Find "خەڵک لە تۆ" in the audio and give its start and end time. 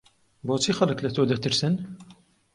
0.77-1.21